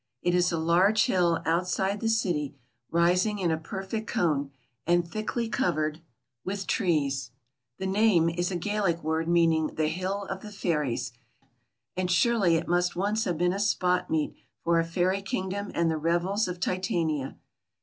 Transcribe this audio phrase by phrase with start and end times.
[0.23, 2.55] It is a large hill outside the city,
[2.89, 4.49] rising in a perfect cone,
[4.87, 6.01] and thickly covered
[6.43, 7.29] with trees.
[7.77, 11.13] The name is a Gaelic word meaning 'the hill of the fairies,'
[11.95, 14.33] and surely it must once have been a spot meet
[14.63, 17.37] for a fairy kingdom and the revels of Titania.